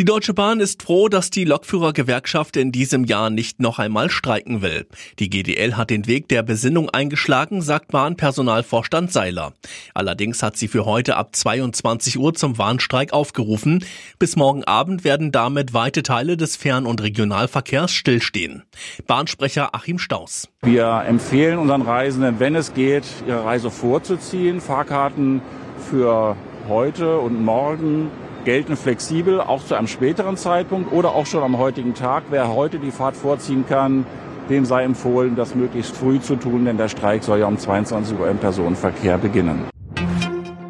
[0.00, 4.62] Die Deutsche Bahn ist froh, dass die Lokführergewerkschaft in diesem Jahr nicht noch einmal streiken
[4.62, 4.86] will.
[5.18, 9.52] Die GDL hat den Weg der Besinnung eingeschlagen, sagt Bahnpersonalvorstand Seiler.
[9.92, 13.84] Allerdings hat sie für heute ab 22 Uhr zum Warnstreik aufgerufen.
[14.18, 18.62] Bis morgen Abend werden damit weite Teile des Fern- und Regionalverkehrs stillstehen.
[19.06, 20.48] Bahnsprecher Achim Staus.
[20.62, 24.62] Wir empfehlen unseren Reisenden, wenn es geht, ihre Reise vorzuziehen.
[24.62, 25.42] Fahrkarten
[25.90, 26.36] für
[26.68, 28.10] heute und morgen
[28.44, 32.24] gelten flexibel, auch zu einem späteren Zeitpunkt oder auch schon am heutigen Tag.
[32.30, 34.06] Wer heute die Fahrt vorziehen kann,
[34.48, 38.18] dem sei empfohlen, das möglichst früh zu tun, denn der Streik soll ja um 22
[38.18, 39.70] Uhr im Personenverkehr beginnen.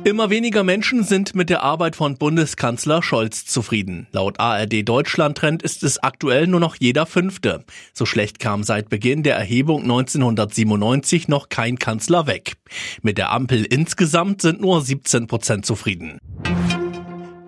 [0.02, 4.06] Immer weniger Menschen sind mit der Arbeit von Bundeskanzler Scholz zufrieden.
[4.12, 7.64] Laut ARD Deutschland Trend ist es aktuell nur noch jeder Fünfte.
[7.92, 12.55] So schlecht kam seit Beginn der Erhebung 1997 noch kein Kanzler weg.
[13.03, 16.19] Mit der Ampel insgesamt sind nur 17 Prozent zufrieden.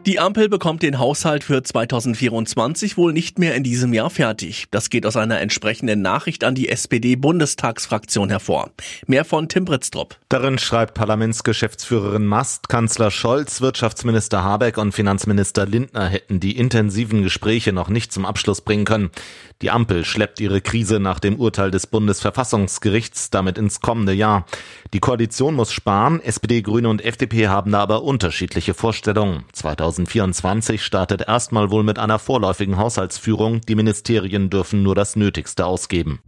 [0.04, 4.64] Die Ampel bekommt den Haushalt für 2024 wohl nicht mehr in diesem Jahr fertig.
[4.72, 8.70] Das geht aus einer entsprechenden Nachricht an die SPD-Bundestagsfraktion hervor.
[9.06, 10.16] Mehr von Tim Britztrup.
[10.28, 17.72] Darin schreibt Parlamentsgeschäftsführerin Mast, Kanzler Scholz, Wirtschaftsminister Habeck und Finanzminister Lindner hätten die intensiven Gespräche
[17.72, 19.10] noch nicht zum Abschluss bringen können.
[19.62, 24.46] Die Ampel schleppt ihre Krise nach dem Urteil des Bundesverfassungsgerichts damit ins kommende Jahr.
[24.92, 29.44] Die Koalition muss sparen, SPD, Grüne und FDP haben da aber unterschiedliche Vorstellungen.
[29.92, 33.60] 2024 startet erstmal wohl mit einer vorläufigen Haushaltsführung.
[33.62, 36.20] Die Ministerien dürfen nur das Nötigste ausgeben.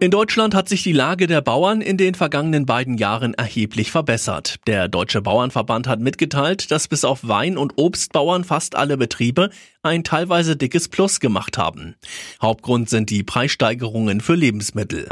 [0.00, 4.56] In Deutschland hat sich die Lage der Bauern in den vergangenen beiden Jahren erheblich verbessert.
[4.66, 9.48] Der Deutsche Bauernverband hat mitgeteilt, dass bis auf Wein- und Obstbauern fast alle Betriebe
[9.82, 11.94] ein teilweise dickes Plus gemacht haben.
[12.42, 15.08] Hauptgrund sind die Preissteigerungen für Lebensmittel.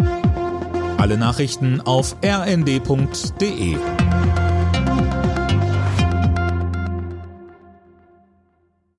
[0.98, 3.76] Alle Nachrichten auf rnd.de